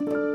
thank 0.00 0.12
you 0.12 0.29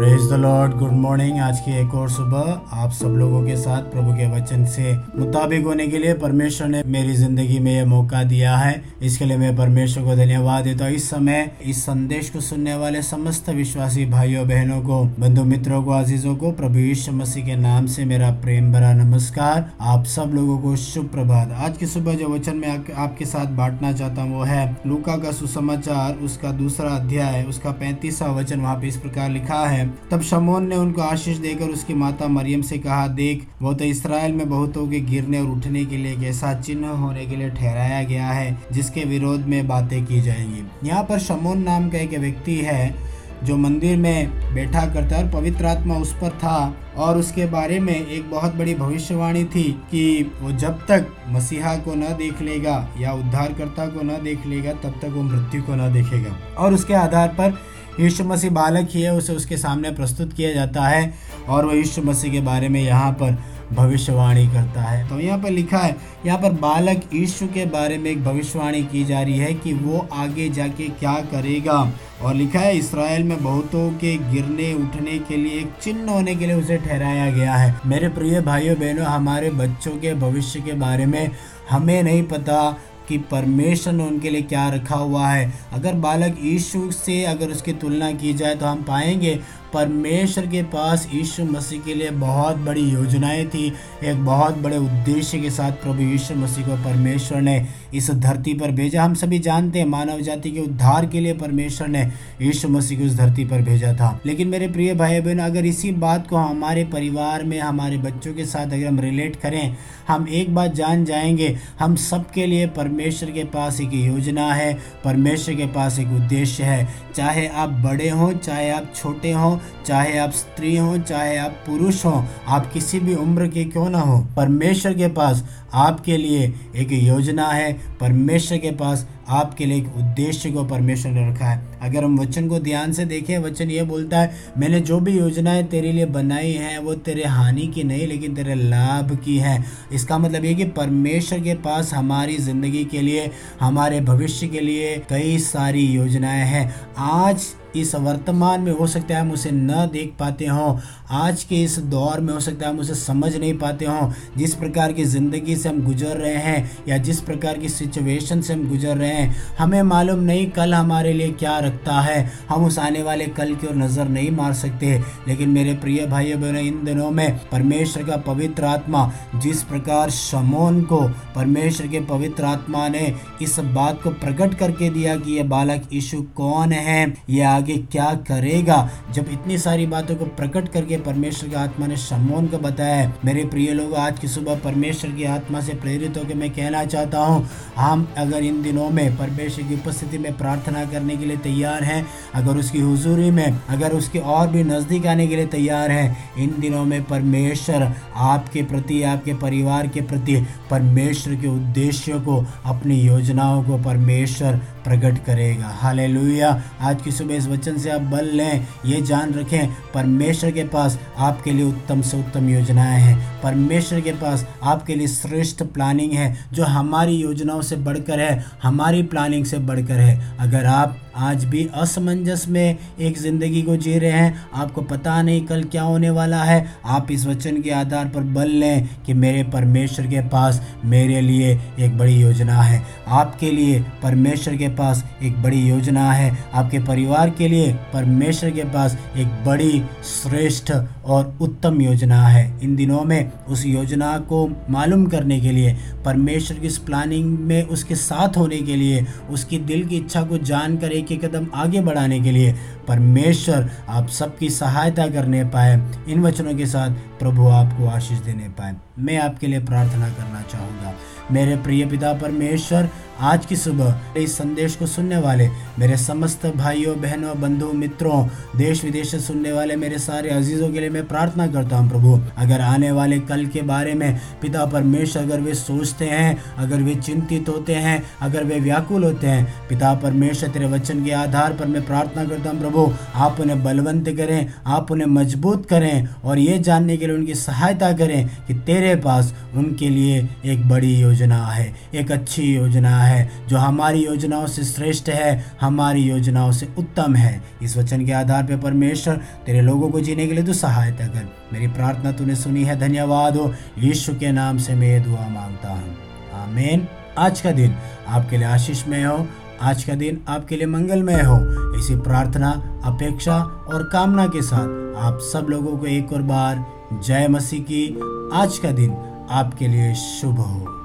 praise 0.00 0.22
the 0.30 0.32
lord 0.32 0.72
good 0.72 0.92
morning 0.92 1.38
आज 1.38 1.58
की 1.60 1.72
एक 1.78 1.94
और 1.94 2.08
सुबह 2.10 2.78
आप 2.82 2.90
सब 2.90 3.14
लोगों 3.16 3.42
के 3.46 3.56
साथ 3.56 3.90
प्रभु 3.92 4.12
के 4.12 4.26
वचन 4.30 4.64
से 4.66 4.92
मुताबिक 5.18 5.64
होने 5.64 5.86
के 5.86 5.98
लिए 5.98 6.14
परमेश्वर 6.14 6.68
ने 6.68 6.82
मेरी 6.86 7.14
ज़िंदगी 7.14 7.58
में 7.58 7.72
ये 7.72 7.84
मौका 7.84 8.22
दिया 8.22 8.56
है। 8.56 8.82
इसके 9.02 9.24
लिए 9.24 9.36
मैं 9.36 9.54
परमेश्वर 9.56 10.04
को 10.04 10.14
धन्यवाद 10.16 10.64
देता 10.64 10.84
हूँ। 10.84 10.92
इस 10.92 11.08
समय 11.10 11.50
इस 11.62 11.82
संदेश 11.82 12.30
को 12.30 12.40
सुनने 12.40 12.74
वाले 12.74 13.02
समस्त 13.02 13.50
विश्वासी 13.50 14.06
भाइयों, 14.06 14.46
बहनों 14.48 14.80
को, 14.80 15.02
बंधु 15.20 15.44
मित्रों 15.44 15.82
को 15.82 15.90
आजीजों 15.90 16.34
को, 16.36 16.52
प्रभु 16.52 16.78
यीशु 16.78 17.12
मसीह 17.12 17.46
के 17.46 17.56
नाम 17.56 17.86
से 17.86 18.04
मेरा 18.04 18.30
प्रेम 18.42 18.72
भरा 18.72 18.92
नमस्कार। 18.94 19.70
आप 19.80 20.04
सब 20.06 20.32
लोगों 20.34 20.58
को 20.58 20.74
शुभ 20.76 21.10
प्रभात। 21.10 21.52
आज 21.58 21.76
की 21.76 21.86
सुबह 21.86 22.14
जो 22.14 22.28
वचन 22.28 22.56
में 22.56 22.68
आपके 22.68 23.24
साथ 23.26 23.54
बांटना 23.58 23.92
चाहता 23.92 24.22
हूँ, 24.22 24.38
वो 24.38 24.44
है 24.44 24.64
लूका 24.86 25.16
का 25.18 25.32
सुसमाचार, 25.32 26.14
उसका 26.22 26.52
दूसरा 26.54 26.90
अध्याय, 26.92 27.44
उसका 27.44 27.70
पैंतीसवा 27.74 28.32
वचन 28.32 28.60
वहाँ 28.60 28.76
पे 28.80 28.88
इस 28.88 28.96
प्रकार 28.96 29.30
लिखा 29.30 29.64
है। 29.66 29.88
तब 30.10 30.22
शमोन 30.22 30.66
ने 30.66 30.76
उनको 30.76 31.02
आशीष 31.02 31.36
देकर 31.36 31.64
उसकी 31.64 31.94
माता 31.94 32.28
मरियम 32.28 32.62
से 32.62 32.78
कहा, 32.78 33.08
देख, 33.08 33.46
वो 33.62 33.74
तो 33.74 33.84
इसराइल 33.84 34.32
में 34.32 34.50
बहुतों 34.50 34.88
के 34.88 35.00
गिरने 35.00 35.40
और 35.40 35.46
उठने 35.46 35.84
के 35.84 35.96
लिए 35.96 36.12
एक 36.12 36.22
ऐसा 36.22 36.60
चिन्ह 36.60 36.88
होने 36.88 37.26
के 37.26 37.36
लिए 37.36 37.50
ठहराया 37.50 38.02
गया 38.02 38.26
है, 38.26 38.62
जिसके 38.72 39.04
विरोध 39.04 39.40
में 39.40 39.68
बातें 39.68 40.06
की 40.06 40.20
जाएँगी। 40.20 40.88
यहाँ 40.88 41.02
पर 41.02 41.18
शमोन 41.18 41.62
नाम 41.62 41.88
का 41.90 41.98
एक 41.98 42.18
व्यक्ति 42.18 42.56
है, 42.56 43.10
जो 43.44 43.56
मंदिर 43.56 43.96
में 43.96 44.30
बैठा 44.54 44.86
करता 44.86 45.16
और 45.16 45.30
पवित्र 45.30 45.66
आत्मा 45.66 45.94
उस 45.94 46.12
पर 46.12 46.30
था 46.30 46.76
और 46.96 47.18
उसके 47.18 47.46
बारे 47.46 47.80
में 47.80 48.06
एक 48.06 48.30
बहुत 48.30 48.54
बड़ी 48.54 48.74
भविष्यवाणी 48.74 49.44
थी 49.44 49.62
कि 49.90 50.32
वो 50.42 50.52
जब 50.52 50.86
तक 50.86 51.06
मसीहा 51.28 51.76
को 51.76 51.94
न 51.94 52.00
देख 52.00 52.42
लेगा 52.42 52.90
या 52.98 53.12
उद्धारकर्ता 53.12 53.86
को 53.86 54.02
न 54.02 54.08
देख 54.08 54.46
लेगा, 54.46 54.72
तब 54.72 54.90
तक 54.90 55.08
वो 55.08 55.22
मृत्यु 55.22 55.62
को 55.62 55.74
न 55.74 55.92
देखेगा। 55.92 56.36
और 56.58 56.74
उसके 56.74 56.94
आधार 56.94 57.28
पर 57.28 57.58
यीशु 58.00 58.24
मसीह 58.24 58.50
बालक 58.50 58.88
ही 58.90 59.02
है, 59.02 59.14
उसे 59.14 59.32
उसके 59.32 59.56
सामने 59.56 59.90
प्रस्तुत 59.92 60.32
किया 60.32 60.52
जाता 60.52 60.88
है 60.88 61.12
और 61.48 61.66
वो 61.66 61.72
यीशु 61.72 62.02
मसीह 62.02 62.32
के 62.32 62.40
बारे 62.40 62.68
में 62.68 62.82
यहाँ 62.82 63.12
पर 63.12 63.38
भविष्यवाणी 63.72 64.46
करता 64.46 64.82
है। 64.82 65.08
तो 65.08 65.18
यहाँ 65.20 65.38
पर 65.38 65.50
लिखा 65.50 65.78
है, 65.78 65.96
यहाँ 66.26 66.38
पर 66.38 66.52
बालक 66.52 67.02
यीशु 67.14 67.46
के 67.46 67.64
बारे 67.66 67.98
में 67.98 68.10
एक 68.10 68.24
भविष्यवाणी 68.24 68.82
की 68.84 69.04
जा 69.04 69.20
रही 69.20 69.38
है 69.38 69.52
कि 69.54 69.72
वो 69.74 70.06
आगे 70.12 70.48
जाके 70.50 70.88
क्या 70.90 71.14
करेगा। 71.32 71.80
और 72.22 72.34
लिखा 72.34 72.60
है, 72.60 72.76
इसराइल 72.78 73.22
में 73.24 73.42
बहुतों 73.42 73.90
के 73.92 74.16
गिरने 74.32 74.72
उठने 74.74 75.18
के 75.18 75.36
लिए 75.36 75.60
एक 75.60 75.72
चिन्ह 75.82 76.12
होने 76.12 76.34
के 76.34 76.46
लिए 76.46 76.56
उसे 76.56 76.76
ठहराया 76.78 77.30
गया 77.30 77.54
है। 77.54 77.74
मेरे 77.86 78.08
प्रिय 78.08 78.40
भाइयों, 78.40 78.76
बहनों, 78.76 79.06
हमारे 79.06 79.50
बच्चों 79.52 79.92
के 79.92 80.14
भविष्य 80.16 80.60
के 80.60 80.72
बारे 80.72 81.06
में 81.06 81.30
हमें 81.70 82.02
नहीं 82.02 82.22
पता 82.22 82.76
कि 83.10 83.18
परमेश्वर 83.30 83.92
ने 83.92 84.04
उनके 84.04 84.30
लिए 84.30 84.42
क्या 84.42 84.68
रखा 84.68 84.96
हुआ 84.96 85.28
है। 85.28 85.52
अगर 85.72 85.94
बालक 86.00 86.36
यीशु 86.42 86.90
से 86.92 87.22
अगर 87.26 87.50
उसकी 87.50 87.72
तुलना 87.74 88.10
की 88.12 88.34
जाए 88.34 88.54
तो 88.54 88.66
हम 88.66 88.82
पाएँगे 88.82 89.38
परमेश्वर 89.72 90.46
के 90.46 90.62
पास 90.62 91.08
यीशु 91.14 91.44
मसीह 91.44 91.80
के 91.80 91.94
लिए 91.94 92.10
बहुत 92.10 92.56
बड़ी 92.56 92.80
योजनाएँ 92.80 93.46
थी, 93.46 93.72
एक 94.04 94.24
बहुत 94.24 94.58
बड़े 94.58 94.76
उद्देश्य 94.76 95.38
के 95.38 95.50
साथ 95.50 95.72
प्रभु 95.72 96.02
यीशु 96.02 96.34
मसीह 96.34 96.66
को 96.66 96.76
परमेश्वर 96.84 97.40
ने 97.40 97.66
इस 97.94 98.10
धरती 98.10 98.54
पर 98.54 98.70
भेजा। 98.70 99.04
हम 99.04 99.14
सभी 99.14 99.38
जानते 99.38 99.78
हैं 99.78 99.86
मानव 99.86 100.20
जाति 100.20 100.50
के 100.50 100.60
उद्धार 100.60 101.06
के 101.06 101.20
लिए 101.20 101.34
परमेश्वर 101.34 101.88
ने 101.88 102.02
यीशु 102.42 102.68
मसीह 102.68 102.98
को 102.98 103.04
इस 103.04 103.16
धरती 103.16 103.44
पर 103.44 103.62
भेजा 103.62 103.92
था। 103.94 104.20
लेकिन 104.26 104.48
मेरे 104.48 104.68
प्रिय 104.68 104.94
भाई 104.94 105.20
बहन 105.20 105.38
अगर 105.38 105.66
इसी 105.66 105.92
बात 105.92 106.28
को 106.28 106.36
हमारे 106.36 106.84
परिवार 106.84 107.44
में, 107.44 107.58
हमारे 107.60 107.98
बच्चों 107.98 108.34
के 108.34 108.44
साथ 108.44 108.66
अगर 108.66 108.86
हम 108.86 109.00
रिलेट 109.00 109.36
करें, 109.36 109.76
हम 110.08 110.26
एक 110.28 110.54
बात 110.54 110.74
जान 110.74 111.04
जाएँगे, 111.04 111.56
हम 111.80 111.96
सबके 111.96 112.46
लिए 112.46 112.66
परमेश्वर 112.66 113.30
के 113.30 113.44
पास 113.44 113.80
एक 113.80 113.94
योजना 113.94 114.52
है, 114.54 114.78
परमेश्वर 115.04 115.54
के 115.54 115.66
पास 115.66 115.98
एक 115.98 116.08
उद्देश्य 116.08 116.64
है। 116.64 116.88
चाहे 117.14 117.46
आप 117.48 117.68
बड़े 117.68 118.08
हों, 118.08 118.32
चाहे 118.32 118.70
आप 118.70 118.92
छोटे 118.96 119.32
हों 119.32 119.56
चाहे 119.86 120.18
आप 120.18 120.30
स्त्री 120.30 120.76
हो, 120.76 120.98
चाहे 120.98 121.36
आप 121.36 121.50
पुरुष 121.50 122.04
हो, 122.04 122.24
आप 122.48 122.72
किसी 122.72 123.00
भी 123.00 123.14
उम्र 123.14 123.48
के 123.48 123.64
क्यों 123.64 123.90
ना 123.90 124.00
हो? 124.00 124.26
परमेश्वर 124.36 124.94
के 124.94 125.08
पास 125.08 125.44
आपके 125.74 126.16
लिए 126.16 126.54
एक 126.76 126.92
योजना 126.92 127.46
है। 127.46 127.72
परमेश्वर 128.00 128.58
के 128.58 128.70
पास 128.70 129.06
आपके 129.28 129.66
लिए 129.66 129.78
एक 129.78 129.96
उद्देश्य 129.96 130.50
को 130.50 130.64
परमेश्वर 130.64 131.12
ने 131.12 131.30
रखा 131.30 131.46
है। 131.46 131.78
अगर 131.82 132.04
हम 132.04 132.18
वचन 132.20 132.48
को 132.48 132.58
ध्यान 132.58 132.92
से 132.92 133.04
देखें, 133.04 133.38
वचन 133.38 133.70
ये 133.70 133.82
बोलता 133.82 134.20
है, 134.20 134.34
मैंने 134.58 134.80
जो 134.80 135.00
भी 135.00 135.18
योजनाएँ 135.18 135.62
तेरे 135.64 135.92
लिए 135.92 136.06
बनाई 136.06 136.52
हैं, 136.52 136.78
वो 136.78 136.94
तेरे 136.94 137.24
हानि 137.24 137.66
की 137.66 137.84
नहीं, 137.84 138.06
लेकिन 138.06 138.34
तेरे 138.34 138.54
लाभ 138.54 139.18
की 139.24 139.38
है। 139.38 139.64
इसका 139.92 140.18
मतलब 140.18 140.44
ये 140.44 140.54
कि 140.54 140.64
परमेश्वर 140.64 141.40
के 141.40 141.54
पास 141.54 141.94
हमारी 141.94 142.36
ज़िंदगी 142.36 142.84
के 142.84 143.00
लिए, 143.00 143.30
हमारे 143.60 144.00
भविष्य 144.00 144.48
के 144.48 144.60
लिए 144.60 144.96
कई 145.10 145.38
सारी 145.38 145.86
योजनाएँ 145.86 146.44
हैं। 146.44 146.74
आज 146.98 147.46
इस 147.76 147.94
वर्तमान 147.94 148.60
में 148.60 148.72
हो 148.72 148.86
सकता 148.86 149.14
है 149.14 149.20
हम 149.20 149.30
उसे 149.32 149.50
न 149.50 149.88
देख 149.92 150.14
पाते 150.20 150.46
हों। 150.46 150.78
आज 151.10 151.44
के 151.44 151.62
इस 151.62 151.78
दौर 151.78 152.20
में 152.20 152.32
हो 152.34 152.40
सकता 152.40 152.66
है 152.66 152.72
हम 152.72 152.80
उसे 152.80 152.94
समझ 152.94 153.36
नहीं 153.36 153.58
पाते 153.58 153.84
हों। 153.84 154.10
जिस 154.36 154.54
प्रकार 154.54 154.92
की 154.92 155.04
ज़िंदगी 155.04 155.56
से 155.60 155.68
हम 155.68 155.82
गुजर 155.84 156.16
रहे 156.16 156.34
हैं 156.34 156.70
या 156.88 156.96
जिस 156.98 157.20
प्रकार 157.20 157.58
की 157.58 157.68
सिचुएशन 157.68 158.40
से 158.40 158.52
हम 158.52 158.68
गुजर 158.68 158.96
रहे 158.96 159.10
हैं, 159.10 159.36
हमें 159.58 159.82
मालूम 159.82 160.20
नहीं 160.20 160.46
कल 160.50 160.74
हमारे 160.74 161.12
लिए 161.12 161.30
क्या 161.30 161.58
रखता 161.58 162.00
है। 162.00 162.20
हम 162.48 162.64
उस 162.64 162.78
आने 162.78 163.02
वाले 163.02 163.26
कल 163.26 163.54
की 163.54 163.66
ओर 163.66 163.74
नज़र 163.74 164.08
नहीं 164.08 164.30
मार 164.30 164.52
सकते। 164.52 165.00
लेकिन 165.28 165.48
मेरे 165.48 165.74
प्रिय 165.74 166.06
भाई 166.06 166.34
बहनों, 166.34 166.60
इन 166.60 166.84
दिनों 166.84 167.10
में 167.10 167.38
परमेश्वर 167.52 168.04
का 168.04 168.16
पवित्र 168.16 168.64
आत्मा, 168.64 169.12
जिस 169.36 169.62
प्रकार 169.62 170.10
शमोन 170.10 170.82
को 170.82 171.00
परमेश्वर 171.34 171.86
के 171.86 172.00
पवित्र 172.00 172.44
आत्मा 172.44 172.88
ने 172.88 173.14
इस 173.42 173.58
बात 173.60 174.02
को 174.02 174.10
प्रकट 174.10 174.54
करके 174.54 174.90
दिया 174.90 175.16
कि 175.16 175.36
यह 175.36 175.44
बालक 175.44 175.88
यीशु 175.92 176.22
कौन 176.36 176.72
है 176.72 177.14
यह 177.30 177.48
आगे 177.50 177.76
क्या 177.92 178.12
करेगा? 178.28 178.78
जब 179.12 179.26
इतनी 179.32 179.58
सारी 179.58 179.86
बातों 179.86 180.16
को 180.16 180.24
प्रकट 180.24 180.68
करके 180.68 180.96
परमेश्वर 180.96 181.48
की 181.48 181.54
आत्मा 181.54 181.86
ने 181.86 181.96
शमोन 181.96 182.46
को 182.46 182.58
बताया, 182.58 183.12
मेरे 183.24 183.44
प्रिय 183.44 183.72
लोग, 183.72 183.94
आज 183.94 184.18
की 184.18 184.28
सुबह 184.28 184.54
परमेश्वर 184.54 185.10
की 185.10 185.24
आत्मा 185.24 185.49
से 185.60 185.74
प्रेरित 185.74 186.16
होकर 186.16 186.34
मैं 186.34 186.50
कहना 186.50 186.84
चाहता 186.84 187.18
हूँ, 187.18 187.48
हम 187.76 188.06
अगर 188.18 188.44
इन 188.44 188.62
दिनों 188.62 188.90
में 188.90 189.16
परमेश्वर 189.16 189.64
की 189.64 189.74
उपस्थिति 189.74 190.18
में 190.18 190.36
प्रार्थना 190.38 190.84
करने 190.84 191.16
के 191.16 191.24
लिए 191.24 191.36
तैयार 191.36 191.84
हैं, 191.84 192.06
अगर 192.34 192.56
उसकी 192.56 192.80
हुजूरी 192.80 193.30
में, 193.30 193.60
अगर 193.68 193.92
उसके 193.92 194.18
और 194.18 194.48
भी 194.48 194.64
नज़दीक 194.64 195.06
आने 195.06 195.26
के 195.26 195.36
लिए 195.36 195.46
तैयार 195.46 195.90
हैं, 195.90 196.34
इन 196.38 196.54
दिनों 196.58 196.84
में 196.84 197.02
परमेश्वर 197.04 197.90
आपके 198.16 198.62
प्रति, 198.62 199.02
आपके 199.02 199.34
परिवार 199.34 199.88
के 199.88 200.00
प्रति, 200.00 200.36
परमेश्वर 200.70 201.34
के 201.34 201.48
उद्देश्यों 201.48 202.20
को, 202.20 202.44
अपनी 202.64 203.00
योजनाओं 203.00 203.62
को 203.62 203.78
परमेश्वर 203.78 204.56
प्रकट 204.84 205.24
करेगा। 205.24 205.68
हाले 205.72 206.08
आज 206.40 207.02
की 207.02 207.10
सुबह 207.12 207.34
इस 207.34 207.46
वचन 207.46 207.78
से 207.78 207.90
आप 207.90 208.00
बल 208.00 208.24
लें, 208.26 208.66
ये 208.86 209.00
जान 209.02 209.34
रखें, 209.34 209.68
परमेश्वर 209.94 210.50
के 210.50 210.64
पास 210.64 210.98
आपके 211.18 211.52
लिए 211.52 211.64
उत्तम 211.64 212.00
से 212.02 212.18
उत्तम 212.18 212.48
योजनाएँ 212.48 213.00
हैं। 213.00 213.18
परमेश्वर 213.42 214.00
के 214.00 214.12
पास 214.12 214.46
आपके 214.62 214.94
लिए 214.94 215.06
श्रेष्ठ 215.06 215.38
प्लानिंग 215.62 216.12
है, 216.12 216.46
जो 216.52 216.64
हमारी 216.64 217.12
योजनाओं 217.12 217.62
से 217.62 217.76
बढ़कर 217.76 218.20
है, 218.20 218.44
हमारी 218.62 219.02
प्लानिंग 219.02 219.44
से 219.44 219.58
बढ़कर 219.58 219.94
है। 219.94 220.38
अगर 220.38 220.66
आप 220.66 221.09
आज 221.16 221.44
भी 221.44 221.68
असमंजस 221.74 222.44
में 222.48 222.78
एक 223.00 223.18
ज़िंदगी 223.18 223.62
को 223.62 223.76
जी 223.76 223.98
रहे 223.98 224.10
हैं। 224.10 224.50
आपको 224.54 224.82
पता 224.82 225.20
नहीं 225.22 225.40
कल 225.46 225.62
क्या 225.62 225.82
होने 225.82 226.10
वाला 226.10 226.42
है। 226.42 226.64
आप 226.84 227.10
इस 227.10 227.26
वचन 227.26 227.60
के 227.62 227.70
आधार 227.70 228.08
पर 228.08 228.22
बल 228.34 228.48
लें 228.50 228.88
कि 229.06 229.14
मेरे 229.14 229.42
परमेश्वर 229.44 230.06
के 230.06 230.20
पास 230.20 230.60
मेरे 230.84 231.20
लिए 231.20 231.58
एक 231.80 231.98
बड़ी 231.98 232.14
योजना 232.14 232.62
है। 232.62 232.82
आपके 233.08 233.50
लिए 233.50 233.80
परमेश्वर 234.02 234.56
के 234.56 234.68
पास 234.68 235.04
एक 235.22 235.42
बड़ी 235.42 235.68
योजना 235.68 236.10
है। 236.12 236.32
आपके 236.54 236.78
परिवार 236.78 237.30
के 237.30 237.48
लिए 237.48 237.72
परमेश्वर 237.92 238.50
के 238.50 238.64
पास 238.64 238.96
एक 239.16 239.44
बड़ी, 239.46 239.82
श्रेष्ठ 240.04 240.72
और 241.04 241.38
उत्तम 241.40 241.80
योजना 241.80 242.22
है। 242.22 242.60
इन 242.62 242.76
दिनों 242.76 243.02
में 243.04 243.32
उस 243.48 243.66
योजना 243.66 244.16
को 244.18 244.46
मालूम 244.70 245.06
करने 245.06 245.40
के 245.40 245.52
लिए, 245.52 245.76
परमेश्वर 246.04 246.58
की 246.58 246.66
इस 246.66 246.78
प्लानिंग 246.78 247.38
में 247.38 247.62
उसके 247.62 247.94
साथ 247.94 248.36
होने 248.36 248.58
के 248.58 248.76
लिए, 248.76 249.06
उसकी 249.30 249.58
दिल 249.58 249.86
की 249.86 249.96
इच्छा 249.96 250.22
को 250.22 250.38
जानकर 250.38 250.92
एक 251.00 251.12
एक 251.12 251.24
कदम 251.24 251.46
आगे 251.64 251.80
बढ़ाने 251.88 252.20
के 252.20 252.30
लिए 252.30 252.54
परमेश्वर 252.90 253.68
आप 253.88 254.08
सबकी 254.08 254.50
सहायता 254.50 255.06
करने 255.06 255.44
पाए, 255.44 255.80
इन 256.08 256.22
वचनों 256.22 256.54
के 256.54 256.66
साथ 256.66 256.90
प्रभु 257.18 257.48
आपको 257.48 257.86
आशीष 257.86 258.18
देने 258.18 258.48
पाए। 258.48 258.76
मैं 258.98 259.18
आपके 259.18 259.46
लिए 259.46 259.60
प्रार्थना 259.60 260.08
करना 260.08 260.42
चाहूँगा। 260.42 260.94
मेरे 261.32 261.56
प्रिय 261.56 261.84
पिता 261.86 262.12
परमेश्वर, 262.12 262.88
आज 263.20 263.44
की 263.46 263.56
सुबह 263.56 264.00
इस 264.16 264.32
संदेश 264.38 264.74
को 264.76 264.86
सुनने 264.86 265.16
वाले 265.16 265.48
मेरे 265.78 265.96
समस्त 265.96 266.46
भाइयों, 266.46 266.94
बहनों 267.00 267.40
बंधु 267.40 267.72
मित्रों 267.72 268.26
देश 268.56 268.84
विदेश 268.84 269.10
से 269.10 269.20
सुनने 269.20 269.52
वाले 269.52 269.76
मेरे 269.76 269.98
सारे 269.98 270.30
अजीजों 270.30 270.70
के 270.70 270.80
लिए 270.80 270.90
मैं 270.90 271.06
प्रार्थना 271.08 271.46
करता 271.46 271.76
हूँ, 271.76 271.88
प्रभु। 271.90 272.20
अगर 272.38 272.60
आने 272.60 272.90
वाले 272.90 273.18
कल 273.20 273.46
के 273.46 273.62
बारे 273.62 273.94
में 273.94 274.20
पिता 274.42 274.64
परमेश्वर 274.66 275.22
अगर 275.22 275.40
वे 275.40 275.54
सोचते 275.54 276.04
हैं, 276.04 276.36
अगर 276.58 276.82
वे 276.82 276.94
चिंतित 276.94 277.48
होते 277.48 277.74
हैं, 277.74 278.02
अगर 278.20 278.44
वे 278.44 278.60
व्याकुल 278.60 279.04
होते 279.04 279.26
हैं, 279.26 279.46
पिता 279.68 279.94
परमेश्वर, 279.94 280.48
तेरे 280.48 280.66
वचन 280.66 281.04
के 281.04 281.12
आधार 281.12 281.52
पर 281.52 281.66
मैं 281.66 281.86
प्रार्थना 281.86 282.24
करता 282.24 282.50
हूँ, 282.50 282.60
प्रभु। 282.60 282.79
आप 283.14 283.40
उन्हें 283.40 283.64
बलवंत 283.64 284.08
करें, 284.08 284.46
आप 284.66 284.90
उन्हें 284.90 285.06
मज़बूत 285.06 285.66
करें 285.66 286.08
और 286.24 286.38
ये 286.38 286.58
जानने 286.58 286.96
के 286.96 287.06
लिए 287.06 287.16
उनकी 287.16 287.34
सहायता 287.34 287.92
करें 287.92 288.28
कि 288.48 288.54
तेरे 288.54 288.96
पास 288.96 289.34
उनके 289.54 289.88
लिए 289.88 290.28
एक 290.46 290.68
बड़ी 290.68 290.94
योजना 290.96 291.46
है, 291.46 291.74
एक 291.94 292.12
अच्छी 292.12 292.54
योजना 292.54 292.98
है, 292.98 293.30
जो 293.48 293.56
हमारी 293.56 294.04
योजनाओं 294.04 294.46
से 294.46 294.64
श्रेष्ठ 294.64 295.08
है, 295.08 295.44
हमारी 295.60 296.02
योजनाओं 296.02 296.52
से 296.52 296.68
उत्तम 296.78 297.14
है। 297.14 297.42
इस 297.62 297.76
वचन 297.76 298.06
के 298.06 298.12
आधार 298.12 298.42
पर 298.42 298.56
परमेश्वर 298.56 299.14
तेरे 299.46 299.60
लोगों 299.60 299.88
को 299.90 300.00
जीने 300.00 300.26
के 300.26 300.32
लिए 300.32 300.44
तो 300.44 300.52
सहायता 300.52 301.06
कर। 301.06 301.28
मेरी 301.52 301.66
प्रार्थना 301.66 302.12
तूने 302.12 302.34
सुनी 302.34 302.64
है, 302.64 302.80
धन्यवाद 302.80 303.36
हो। 303.36 303.54
यीशु 303.78 304.14
के 304.14 304.32
नाम 304.32 304.58
से 304.58 304.74
मैं 304.74 305.02
दुआ 305.02 305.28
माँगता 305.28 305.68
हूँ। 305.68 305.96
आमीन। 306.34 306.88
आज 307.18 307.40
का 307.40 307.50
दिन 307.50 307.74
आपके 308.08 308.36
लिए 308.36 308.46
आशीष 308.46 308.86
में 308.86 309.04
हो। 309.04 309.26
आज 309.62 309.84
का 309.84 309.94
दिन 309.94 310.20
आपके 310.28 310.56
लिए 310.56 310.66
मंगलमय 310.66 311.22
हो। 311.22 311.36
इसी 311.78 311.96
प्रार्थना, 311.96 312.50
अपेक्षा 312.84 313.38
और 313.42 313.82
कामना 313.82 314.26
के 314.26 314.42
साथ 314.42 314.96
आप 314.96 315.18
सब 315.20 315.46
लोगों 315.50 315.76
को 315.78 315.86
एक 315.86 316.12
और 316.12 316.22
बार 316.22 316.64
जय 317.02 317.28
मसीह 317.28 317.62
की 317.62 318.00
आज 318.32 318.58
का 318.58 318.70
दिन 318.70 318.92
आपके 319.30 319.68
लिए 319.68 319.94
शुभ 319.94 320.38
हो। 320.40 320.79